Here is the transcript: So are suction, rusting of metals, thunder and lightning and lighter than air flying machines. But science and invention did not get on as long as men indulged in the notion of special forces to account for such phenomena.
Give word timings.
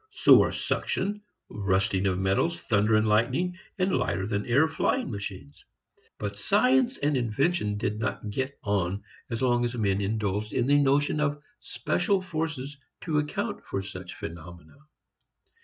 So 0.13 0.41
are 0.41 0.51
suction, 0.51 1.21
rusting 1.49 2.07
of 2.07 2.17
metals, 2.17 2.57
thunder 2.57 2.95
and 2.95 3.07
lightning 3.07 3.59
and 3.77 3.95
lighter 3.95 4.25
than 4.25 4.47
air 4.47 4.67
flying 4.67 5.11
machines. 5.11 5.63
But 6.17 6.39
science 6.39 6.97
and 6.97 7.15
invention 7.15 7.77
did 7.77 7.99
not 7.99 8.27
get 8.31 8.57
on 8.63 9.03
as 9.29 9.43
long 9.43 9.63
as 9.63 9.75
men 9.75 10.01
indulged 10.01 10.53
in 10.53 10.65
the 10.65 10.81
notion 10.81 11.19
of 11.19 11.43
special 11.59 12.19
forces 12.19 12.77
to 13.01 13.19
account 13.19 13.63
for 13.63 13.83
such 13.83 14.15
phenomena. 14.15 14.77